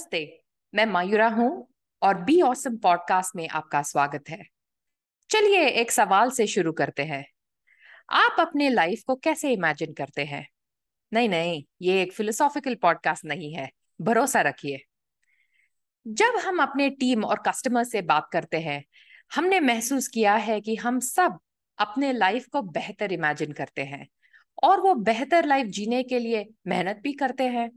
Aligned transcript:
नमस्ते, 0.00 0.40
मैं 0.74 0.86
मायूरा 0.86 1.28
हूँ 1.28 1.68
और 2.02 2.18
बी 2.22 2.42
ऑसम 2.42 2.76
पॉडकास्ट 2.76 3.36
में 3.36 3.48
आपका 3.48 3.82
स्वागत 3.82 4.24
है। 4.28 4.42
चलिए 5.30 5.66
एक 5.66 5.90
सवाल 5.90 6.30
से 6.30 6.46
शुरू 6.46 6.72
करते 6.72 7.04
हैं। 7.04 7.24
आप 8.10 8.36
अपने 8.40 8.68
लाइफ 8.68 9.02
को 9.06 9.16
कैसे 9.16 9.52
इमेजिन 9.52 9.92
करते 9.92 10.24
हैं? 10.24 10.48
नहीं 11.12 11.28
नहीं, 11.28 11.64
ये 11.82 12.02
एक 12.02 12.12
फिलोसॉफिकल 12.12 12.74
पॉडकास्ट 12.74 13.24
नहीं 13.24 13.52
है, 13.54 13.70
भरोसा 14.00 14.40
रखिए। 14.40 14.84
जब 16.06 16.36
हम 16.36 16.62
अपने 16.62 16.90
टीम 16.90 17.24
और 17.24 17.42
कस्टमर 17.46 17.84
से 17.84 18.02
बात 18.02 18.28
करते 18.32 18.60
हैं, 18.60 18.84
हमने 19.34 19.60
महसूस 19.60 20.08
किया 20.08 20.34
है 20.34 20.60
कि 20.60 20.76
हम 20.76 21.00
सब 21.00 21.38
अपने 21.78 22.12
लाइफ 22.12 22.46
को 22.46 22.62
बेहतर 22.62 23.12
इमेजिन 23.12 23.52
करते 23.52 23.82
हैं 23.82 24.08
और 24.62 24.80
वो 24.80 24.94
बेहतर 24.94 25.44
लाइफ 25.44 25.66
जीने 25.66 26.02
के 26.02 26.18
लिए 26.18 26.48
मेहनत 26.66 26.96
भी 26.96 27.12
करते 27.12 27.44
हैं 27.44 27.70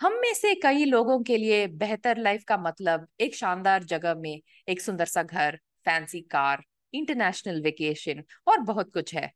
हम 0.00 0.12
में 0.20 0.32
से 0.34 0.54
कई 0.54 0.84
लोगों 0.84 1.18
के 1.22 1.36
लिए 1.36 1.66
बेहतर 1.68 2.18
लाइफ 2.18 2.44
का 2.44 2.56
मतलब 2.56 3.06
एक 3.20 3.34
शानदार 3.34 3.84
जगह 3.84 4.14
में 4.14 4.40
एक 4.68 4.80
सुंदर 4.80 5.04
सा 5.04 5.22
घर, 5.22 5.56
फैंसी 5.86 6.20
कार, 6.20 6.62
इंटरनेशनल 6.92 7.60
वेकेशन 7.62 8.22
और 8.46 8.60
बहुत 8.60 8.92
कुछ 8.92 9.14
है। 9.14 9.30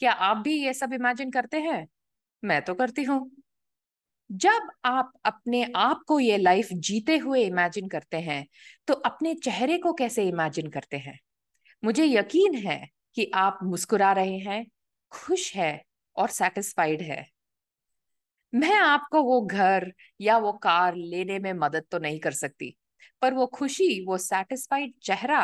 क्या 0.00 0.12
आप 0.12 0.36
भी 0.36 0.54
ये 0.64 0.72
सब 0.74 0.92
इमेजिन 0.92 1.30
करते 1.30 1.60
हैं? 1.60 1.86
मैं 2.42 2.60
तो 2.62 2.74
करती 2.74 3.02
हूँ। 3.02 3.30
जब 4.30 4.68
आप 4.84 5.12
अपने 5.24 5.64
आप 5.76 6.02
को 6.08 6.20
ये 6.20 6.36
लाइफ 6.36 6.68
जीते 6.72 7.16
हुए 7.18 7.44
इमेजिन 7.44 7.88
करते 7.88 8.16
हैं 8.16 8.46
तो 8.88 8.94
अपने 8.94 9.34
चेहरे 9.34 9.78
को 9.78 9.92
कैसे 9.92 10.28
इमेजिन 10.28 10.70
करते 10.70 10.96
हैं? 10.96 11.18
मुझे 11.82 12.04
यकीन 12.04 12.54
है 12.58 12.86
कि 13.14 13.30
आप 13.34 13.58
मुस्कुरा 13.62 14.12
रहे 14.12 14.38
हैं, 14.38 14.64
खुश 15.12 15.54
है 15.56 15.82
और 16.16 16.28
सेटिस्फाइड 16.30 17.02
है। 17.02 17.26
मैं 18.52 18.76
आपको 18.76 19.22
वो 19.22 19.40
घर 19.42 19.92
या 20.20 20.36
वो 20.38 20.52
कार 20.54 20.94
लेने 20.96 21.38
में 21.38 21.52
मदद 21.52 21.84
तो 21.90 21.98
नहीं 21.98 22.18
कर 22.20 22.32
सकती, 22.32 22.74
पर 23.22 23.34
वो 23.34 23.46
खुशी, 23.48 24.04
वो 24.06 24.18
सेटिस्फाइड 24.18 24.94
चेहरा 25.02 25.40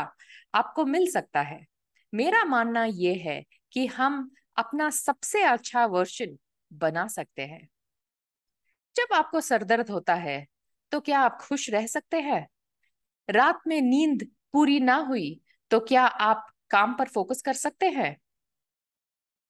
आपको 0.55 0.85
मिल 0.87 1.11
सकता 1.11 1.41
है। 1.43 1.65
मेरा 2.13 2.45
मानना 2.45 2.85
ये 2.85 3.15
है 3.17 3.43
कि 3.73 3.87
हम 3.89 4.31
अपना 4.57 4.91
सबसे 4.91 5.43
अच्छा 5.45 5.87
वर्जन 5.87 6.37
बना 6.71 7.07
सकते 7.09 7.43
हैं। 7.43 7.67
जब 8.97 9.15
आपको 9.15 9.41
सरदर्द 9.41 9.91
होता 9.91 10.15
है 10.15 10.45
तो 10.93 11.01
क्या 11.01 11.21
आप 11.21 11.39
खुश 11.41 11.69
रह 11.71 11.87
सकते 11.87 12.21
हैं? 12.21 12.47
रात 13.29 13.61
में 13.67 13.81
नींद 13.83 14.27
पूरी 14.53 14.79
ना 14.81 14.95
हुई 14.99 15.41
तो 15.71 15.81
क्या 15.81 16.05
आप 16.05 16.47
काम 16.71 16.95
पर 16.95 17.09
फोकस 17.09 17.43
कर 17.43 17.55
सकते 17.55 17.87
हैं? 17.89 18.17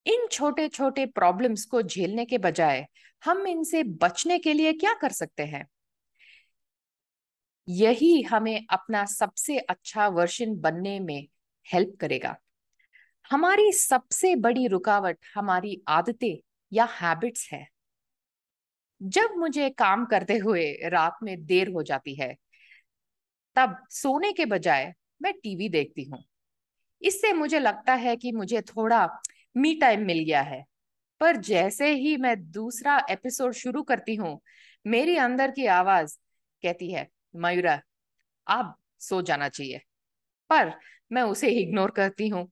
इन 0.06 0.26
छोटे 0.32 0.68
छोटे 0.68 1.06
प्रॉब्लम्स 1.06 1.64
को 1.64 1.82
झेलने 1.82 2.24
के 2.24 2.38
बजाय 2.38 2.86
हम 3.24 3.46
इनसे 3.46 3.82
बचने 3.82 4.38
के 4.38 4.52
लिए 4.52 4.72
क्या 4.72 4.94
कर 4.94 5.12
सकते 5.12 5.42
हैं? 5.42 5.66
यही 7.68 8.22
हमें 8.22 8.66
अपना 8.70 9.04
सबसे 9.04 9.58
अच्छा 9.58 10.08
वर्षन 10.08 10.54
बनने 10.56 11.00
में 11.00 11.28
हेल्प 11.72 11.96
करेगा। 12.00 12.36
हमारी 13.30 13.72
सबसे 13.72 14.36
बड़ी 14.36 14.66
रुकावट 14.66 15.18
हमारी 15.34 15.82
आदतें 15.88 16.36
या 16.72 16.84
हैबिट्स 16.84 17.48
है। 17.52 17.66
जब 19.02 19.34
मुझे 19.36 19.70
काम 19.70 20.04
करते 20.04 20.36
हुए 20.36 20.72
रात 20.84 21.16
में 21.22 21.46
देर 21.46 21.68
हो 21.68 21.82
जाती 21.82 22.14
है, 22.14 22.36
तब 23.56 23.76
सोने 23.90 24.32
के 24.32 24.44
बजाय 24.44 24.94
मैं 25.22 25.32
टीवी 25.32 25.68
देखती 25.68 26.04
हूँ। 26.04 26.24
इससे 27.02 27.32
मुझे 27.32 27.58
लगता 27.58 27.94
है 27.94 28.16
कि 28.16 28.32
मुझे 28.32 28.60
थोड़ा 28.60 29.06
मी 29.56 29.74
टाइम 29.74 30.04
मिल 30.04 30.24
गया 30.24 30.40
है। 30.42 30.64
पर 31.20 31.36
जैसे 31.36 31.92
ही 31.92 32.16
मैं 32.16 32.34
दूसरा 32.50 33.06
एपिसोड 33.10 33.52
शुरू 33.52 33.82
करती 33.82 34.14
हूँ, 34.14 34.40
मेरी 34.86 35.16
अंदर 35.16 35.50
की 35.50 35.66
आवाज़ 35.66 36.16
कहती 36.62 36.90
है, 36.92 37.08
मयूरा 37.36 37.80
अब 38.46 38.74
सो 39.00 39.22
जाना 39.22 39.48
चाहिए। 39.48 39.80
पर 40.50 40.72
मैं 41.12 41.22
उसे 41.22 41.48
इग्नोर 41.50 41.90
करती 41.90 42.28
हूँ। 42.28 42.48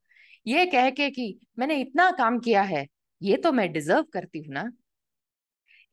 ये 0.46 0.66
कह 0.66 0.90
के 0.90 1.10
कि 1.10 1.38
मैंने 1.58 1.80
इतना 1.80 2.10
काम 2.10 2.38
किया 2.38 2.62
है, 2.62 2.86
ये 3.22 3.36
तो 3.36 3.52
मैं 3.52 3.72
डिजर्व 3.72 4.02
करती 4.02 4.38
हूँ 4.38 4.54
ना? 4.54 4.70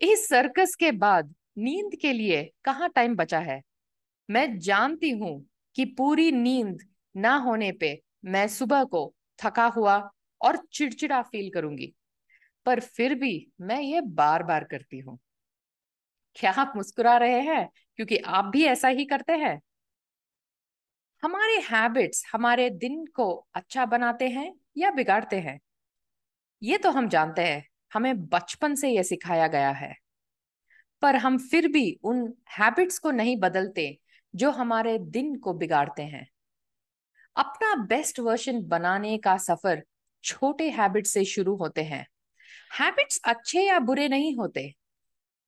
इस 0.01 0.27
सर्कस 0.29 0.75
के 0.75 0.91
बाद 0.91 1.33
नींद 1.57 1.95
के 2.01 2.13
लिए 2.13 2.51
कहाँ 2.63 2.89
टाइम 2.89 3.15
बचा 3.15 3.39
है? 3.39 3.61
मैं 4.29 4.59
जानती 4.59 5.09
हूँ 5.09 5.45
कि 5.75 5.85
पूरी 5.85 6.31
नींद 6.31 6.77
ना 7.15 7.35
होने 7.35 7.71
पे 7.71 8.01
मैं 8.25 8.47
सुबह 8.47 8.83
को 8.83 9.13
थका 9.39 9.65
हुआ 9.67 9.97
और 10.41 10.67
चिड़चिड़ा 10.73 11.21
फील 11.21 11.49
करूँगी। 11.49 11.93
पर 12.65 12.79
फिर 12.79 13.15
भी 13.15 13.51
मैं 13.61 13.81
ये 13.81 14.01
बार 14.01 14.43
बार 14.43 14.63
करती 14.63 14.99
हूँ। 14.99 15.19
क्या 16.35 16.51
आप 16.51 16.73
मुस्कुरा 16.75 17.17
रहे 17.17 17.41
हैं? 17.41 17.69
क्योंकि 17.95 18.17
आप 18.17 18.45
भी 18.45 18.63
ऐसा 18.63 18.87
ही 18.87 19.05
करते 19.05 19.33
हैं। 19.33 19.61
हमारे 21.23 21.53
हैबिट्स 21.53 22.25
हमारे 22.33 22.69
दिन 22.69 23.05
को 23.05 23.47
अच्छा 23.53 23.85
बनाते 23.85 24.29
हैं 24.29 24.55
या 24.77 24.91
बिगाड़ते 24.91 25.39
हैं? 25.39 25.59
ये 26.63 26.77
तो 26.77 26.91
हम 26.91 27.09
जानते 27.09 27.41
हैं। 27.41 27.67
हमें 27.93 28.25
बचपन 28.25 28.75
से 28.75 28.89
यह 28.89 29.03
सिखाया 29.03 29.47
गया 29.47 29.71
है। 29.71 29.95
पर 31.01 31.15
हम 31.15 31.37
फिर 31.37 31.67
भी 31.67 31.99
उन 32.03 32.33
हैबिट्स 32.59 32.99
को 32.99 33.11
नहीं 33.11 33.37
बदलते 33.37 33.99
जो 34.35 34.51
हमारे 34.51 34.97
दिन 34.99 35.35
को 35.35 35.53
बिगाड़ते 35.53 36.03
हैं। 36.03 36.29
अपना 37.35 37.75
बेस्ट 37.75 38.19
वर्जन 38.19 38.61
बनाने 38.61 39.17
का 39.17 39.37
सफ़र 39.37 39.83
छोटे 40.23 40.69
हैबिट 40.71 41.07
से 41.07 41.23
शुरू 41.25 41.55
होते 41.55 41.83
हैं। 41.83 42.05
हैबिट्स 42.79 43.19
अच्छे 43.25 43.61
या 43.61 43.79
बुरे 43.81 44.07
नहीं 44.09 44.35
होते। 44.35 44.71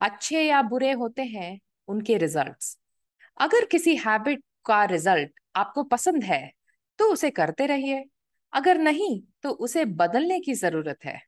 अच्छे 0.02 0.42
या 0.42 0.62
बुरे 0.64 0.92
होते 0.94 1.24
हैं 1.24 1.60
उनके 1.88 2.18
रिजल्ट्स 2.18 2.78
अगर 3.38 3.66
किसी 3.66 3.96
हैबिट 3.98 4.44
का 4.66 4.84
रिज़ल्ट 4.86 5.32
आपको 5.56 5.84
पसंद 5.86 6.24
है 6.24 6.52
तो 7.00 7.12
उसे 7.14 7.30
करते 7.32 7.66
रहिए। 7.66 8.04
अगर 8.54 8.78
नहीं 8.80 9.22
तो 9.44 9.50
उसे 9.50 9.86
बदलने 9.94 10.40
की 10.40 10.54
ज़रूरत 10.56 10.98
है। 11.06 11.20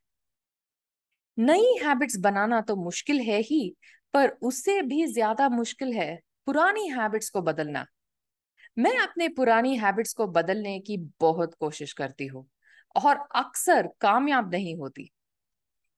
नई 1.38 1.74
हैबिट्स 1.82 2.16
बनाना 2.18 2.60
तो 2.60 2.76
मुश्किल 2.76 3.20
है 3.20 3.40
ही, 3.40 3.74
पर 4.14 4.28
उससे 4.42 4.80
भी 4.82 5.06
ज़्यादा 5.06 5.48
मुश्किल 5.48 5.92
है 5.92 6.18
पुरानी 6.46 6.88
हैबिट्स 6.90 7.30
को 7.30 7.42
बदलना। 7.42 7.84
मैं 8.76 8.96
अपने 8.98 9.28
पुरानी 9.30 9.76
हैबिट्स 9.76 10.12
को 10.12 10.26
बदलने 10.28 10.78
की 10.80 10.96
बहुत 11.20 11.54
कोशिश 11.54 11.92
करती 11.92 12.26
हूँ। 12.26 12.46
और 12.96 13.26
अक्सर 13.34 13.88
कामयाब 14.00 14.50
नहीं 14.50 14.76
होती। 14.76 15.10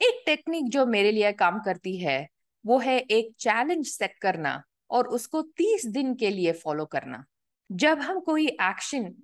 एक 0.00 0.22
टेक्निक 0.26 0.68
जो 0.70 0.86
मेरे 0.86 1.12
लिए 1.12 1.32
काम 1.32 1.58
करती 1.60 1.96
है, 1.98 2.28
वो 2.64 2.78
है 2.78 2.98
एक 2.98 3.32
चैलेंज 3.38 3.86
सेट 3.86 4.18
करना 4.22 4.62
और 4.90 5.08
उसको 5.08 5.42
तीस 5.42 5.86
दिन 5.86 6.14
के 6.14 6.30
लिए 6.30 6.52
फॉलो 6.52 6.84
करना। 6.84 7.24
जब 7.70 7.98
हम 7.98 8.20
कोई 8.20 8.46
एक्शन 8.46 9.14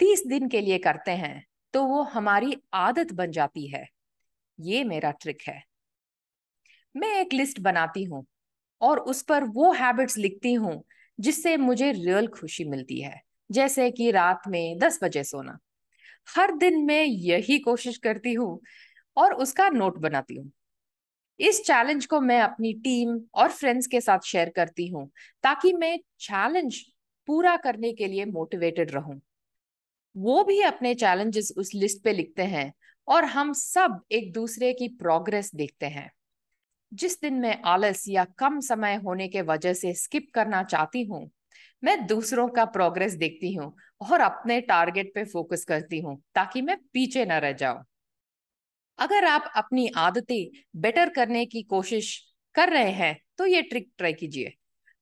तीस 0.00 0.22
दिन 0.26 0.48
के 0.48 0.60
लिए 0.60 0.78
करते 0.78 1.10
हैं 1.10 1.44
तो 1.74 1.84
वो 1.84 2.02
हमारी 2.02 2.56
आदत 2.74 3.12
बन 3.12 3.30
जाती 3.30 3.66
है। 3.68 3.86
ये 4.58 4.84
मेरा 4.84 5.10
ट्रिक 5.10 5.42
है। 5.48 5.62
मैं 6.94 7.14
एक 7.20 7.32
लिस्ट 7.32 7.60
बनाती 7.60 8.04
हूँ 8.04 8.24
और 8.80 8.98
उस 8.98 9.22
पर 9.22 9.44
वो 9.44 9.72
हैबिट्स 9.72 10.16
लिखती 10.18 10.52
हूँ 10.54 10.82
जिससे 11.18 11.56
मुझे 11.56 11.90
रियल 11.92 12.26
खुशी 12.28 12.64
मिलती 12.64 13.00
है। 13.00 13.20
जैसे 13.50 13.90
कि 13.90 14.10
रात 14.10 14.42
में 14.48 14.78
दस 14.78 14.98
बजे 15.02 15.24
सोना। 15.24 15.58
हर 16.28 16.56
दिन 16.56 16.84
मैं 16.84 17.04
यही 17.04 17.58
कोशिश 17.58 17.96
करती 17.98 18.32
हूँ 18.32 18.60
और 19.16 19.34
उसका 19.34 19.68
नोट 19.68 19.98
बनाती 19.98 20.36
हूँ। 20.36 20.50
इस 21.40 21.62
चैलेंज 21.64 22.06
को 22.06 22.20
मैं 22.20 22.40
अपनी 22.40 22.72
टीम 22.72 23.20
और 23.34 23.50
फ्रेंड्स 23.50 23.86
के 23.86 24.00
साथ 24.00 24.18
शेयर 24.18 24.48
करती 24.48 24.88
हूँ, 24.88 25.10
ताकि 25.42 25.72
मैं 25.72 25.98
चैलेंज 26.20 26.80
पूरा 27.28 27.56
करने 27.56 27.92
के 27.92 28.06
लिए 28.06 28.24
मोटिवेटेड 28.24 28.90
रहूँ। 28.90 29.20
वो 30.16 30.44
भी 30.44 30.60
अपने 30.60 30.94
चैलेंजेस 30.94 31.52
उस 31.56 31.70
लिस्ट 31.74 32.02
पे 32.04 32.12
लिखते 32.12 32.42
हैं 32.42 32.72
और 33.08 33.24
हम 33.24 33.52
सब 33.52 34.00
एक 34.12 34.32
दूसरे 34.32 34.72
की 34.72 34.88
प्रोग्रेस 34.88 35.50
देखते 35.54 35.86
हैं। 35.86 36.10
जिस 36.92 37.20
दिन 37.20 37.34
मैं 37.34 37.60
आलस 37.64 38.04
या 38.08 38.24
कम 38.38 38.60
समय 38.60 38.94
होने 38.94 39.28
के 39.28 39.42
वजह 39.42 39.72
से 39.72 39.92
स्किप 39.94 40.26
करना 40.34 40.62
चाहती 40.62 41.02
हूँ 41.04 41.30
मैं 41.82 42.06
दूसरों 42.06 42.48
का 42.48 42.64
प्रोग्रेस 42.66 43.14
देखती 43.14 43.52
हूँ 43.54 43.72
और 44.02 44.20
अपने 44.20 44.60
टारगेट 44.60 45.12
पे 45.14 45.24
फोकस 45.24 45.64
करती 45.64 46.00
हूँ, 46.00 46.20
ताकि 46.34 46.62
मैं 46.62 46.76
पीछे 46.92 47.24
न 47.24 47.32
रह 47.32 47.52
जाऊँ। 47.52 47.84
अगर 48.98 49.24
आप 49.24 49.50
अपनी 49.56 49.88
आदतें 49.96 50.60
बेटर 50.80 51.08
करने 51.08 51.44
की 51.46 51.62
कोशिश 51.62 52.18
कर 52.54 52.70
रहे 52.70 52.90
हैं 52.92 53.16
तो 53.38 53.46
ये 53.46 53.62
ट्रिक 53.62 53.88
ट्राई 53.98 54.12
कीजिए। 54.12 54.52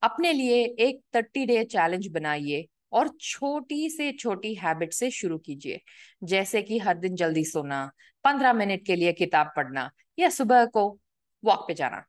अपने 0.02 0.32
लिए 0.32 0.62
एक 0.80 1.00
थर्टी 1.16 1.44
डे 1.46 1.62
चैलेंज 1.64 2.06
बनाइए 2.06 2.66
और 2.92 3.08
छोटी 3.20 3.88
से 3.90 4.10
छोटी 4.12 4.54
हैबिट 4.54 4.92
से 4.92 5.10
शुरू 5.10 5.38
कीजिए। 5.38 5.80
जैसे 6.22 6.62
कि 6.62 6.78
हर 6.78 6.98
दिन 6.98 7.14
जल्दी 7.14 7.44
सोना, 7.44 7.90
पंद्रह 8.25 8.52
मिनट 8.52 8.84
के 8.86 8.96
लिए 8.96 9.12
किताब 9.12 9.52
पढ़ना 9.56 9.90
या 10.19 10.28
सुबह 10.28 10.64
को 10.66 10.86
वॉक 11.44 11.64
पे 11.69 11.75
जाना। 11.75 12.04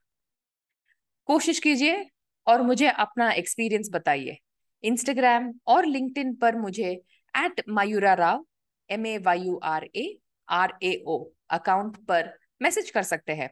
कोशिश 1.30 1.60
कीजिए 1.60 2.06
और 2.48 2.62
मुझे 2.62 2.88
अपना 2.88 3.32
एक्सपीरियंस 3.32 3.90
बताइए। 3.92 4.38
इंस्टाग्राम 4.84 5.54
और 5.68 5.86
लिंक्डइन 5.86 6.36
पर 6.36 6.56
मुझे 6.56 7.02
at 7.34 7.62
Mayura 7.70 8.14
Rao 8.14 8.46
M 8.90 9.06
A 9.06 9.18
Y 9.18 9.40
U 9.40 9.60
R 9.64 9.90
A 9.96 10.18
R 10.48 10.74
A 10.84 11.04
O 11.08 11.26
account 11.50 12.06
पर 12.06 12.40
मैसेज 12.62 12.92
कर 12.92 13.04
सकते 13.04 13.34
हैं। 13.34 13.50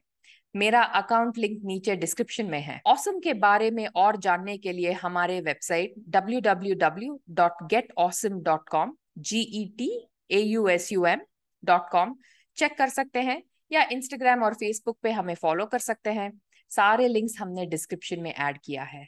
मेरा 0.56 0.82
अकाउंट 0.82 1.38
लिंक 1.38 1.62
नीचे 1.66 1.96
डिस्क्रिप्शन 1.96 2.46
में 2.46 2.60
है। 2.60 2.82
ऑसम 2.88 3.20
के 3.20 3.34
बारे 3.34 3.72
में 3.72 3.88
और 3.96 4.18
जानने 4.18 4.58
के 4.58 4.72
लिए 4.72 4.92
हमारे 4.92 5.42
website 5.42 5.94
www.getawesome.com 6.16 8.92
G 9.18 9.40
E 9.40 9.74
T 9.78 10.08
A 10.32 10.40
U 10.40 10.68
S 10.68 10.92
U 10.92 11.06
M 11.06 11.20
dot 11.64 11.82
com 11.92 12.16
check 12.58 12.78
कर 12.78 12.90
सकते 12.90 13.20
हैं, 13.20 13.44
या 13.72 13.88
इंस्टाग्राम 13.92 14.44
और 14.44 14.54
फेसबुक 14.54 14.98
पे 15.04 15.12
हमें 15.12 15.36
फॉलो 15.36 15.66
कर 15.66 15.80
सकते 15.80 16.10
हैं। 16.10 16.42
सारे 16.72 17.08
लिंक्स 17.08 17.40
हमने 17.40 17.66
डिस्क्रिप्शन 17.66 18.20
में 18.20 18.34
ऐड 18.34 18.58
किया 18.66 18.84
है। 18.84 19.08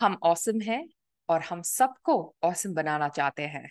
हम 0.00 0.18
औसम 0.22 0.60
हैं। 0.60 0.88
और 1.28 1.42
हम 1.42 1.62
सबको 1.62 2.16
औसम 2.42 2.74
बनाना 2.74 3.08
चाहते 3.08 3.46
हैं। 3.46 3.68